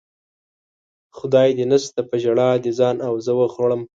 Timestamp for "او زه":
3.07-3.31